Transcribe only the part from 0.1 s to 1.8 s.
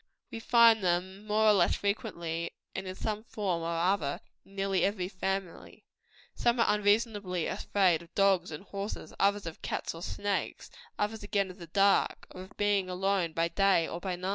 We find them more or less